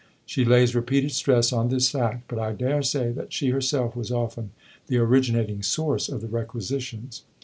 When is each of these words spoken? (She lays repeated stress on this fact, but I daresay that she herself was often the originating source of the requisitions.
(She 0.25 0.43
lays 0.43 0.73
repeated 0.73 1.11
stress 1.11 1.53
on 1.53 1.69
this 1.69 1.91
fact, 1.91 2.23
but 2.27 2.39
I 2.39 2.53
daresay 2.53 3.11
that 3.11 3.31
she 3.31 3.49
herself 3.49 3.95
was 3.95 4.11
often 4.11 4.49
the 4.87 4.97
originating 4.97 5.61
source 5.61 6.09
of 6.09 6.21
the 6.21 6.27
requisitions. 6.27 7.21